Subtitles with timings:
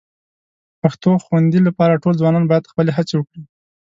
[0.81, 3.43] پښتو خوندي لپاره ټول ځوانان باید خپلې هڅې وکړي